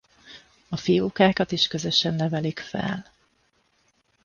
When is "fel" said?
2.59-3.05